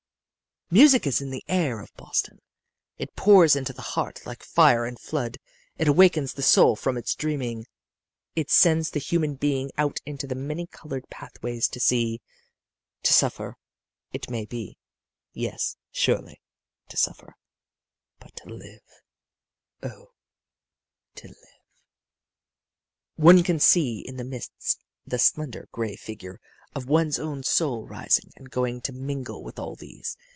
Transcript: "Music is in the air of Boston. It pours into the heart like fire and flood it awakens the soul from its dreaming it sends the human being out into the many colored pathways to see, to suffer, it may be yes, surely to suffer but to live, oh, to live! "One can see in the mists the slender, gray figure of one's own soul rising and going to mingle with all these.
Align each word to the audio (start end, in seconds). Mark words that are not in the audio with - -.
"Music 0.73 1.05
is 1.05 1.19
in 1.19 1.31
the 1.31 1.43
air 1.49 1.81
of 1.81 1.93
Boston. 1.97 2.39
It 2.97 3.13
pours 3.17 3.57
into 3.57 3.73
the 3.73 3.81
heart 3.81 4.25
like 4.25 4.41
fire 4.41 4.85
and 4.85 4.97
flood 4.97 5.35
it 5.77 5.85
awakens 5.89 6.31
the 6.31 6.41
soul 6.41 6.77
from 6.77 6.95
its 6.95 7.13
dreaming 7.13 7.65
it 8.37 8.49
sends 8.49 8.89
the 8.91 8.99
human 9.01 9.35
being 9.35 9.71
out 9.77 9.99
into 10.05 10.27
the 10.27 10.33
many 10.33 10.65
colored 10.67 11.09
pathways 11.09 11.67
to 11.67 11.81
see, 11.81 12.21
to 13.03 13.11
suffer, 13.11 13.57
it 14.13 14.29
may 14.29 14.45
be 14.45 14.77
yes, 15.33 15.75
surely 15.91 16.41
to 16.87 16.95
suffer 16.95 17.35
but 18.19 18.33
to 18.37 18.47
live, 18.47 18.87
oh, 19.83 20.11
to 21.15 21.27
live! 21.27 21.67
"One 23.17 23.43
can 23.43 23.59
see 23.59 23.99
in 24.07 24.15
the 24.15 24.23
mists 24.23 24.77
the 25.05 25.19
slender, 25.19 25.67
gray 25.73 25.97
figure 25.97 26.39
of 26.73 26.87
one's 26.87 27.19
own 27.19 27.43
soul 27.43 27.85
rising 27.85 28.31
and 28.37 28.49
going 28.49 28.79
to 28.83 28.93
mingle 28.93 29.43
with 29.43 29.59
all 29.59 29.75
these. 29.75 30.15